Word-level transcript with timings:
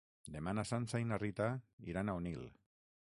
Demà 0.35 0.53
na 0.59 0.63
Sança 0.69 1.01
i 1.03 1.05
na 1.11 1.19
Rita 1.23 1.49
iran 1.93 2.09
a 2.09 2.17
Onil. 2.21 2.43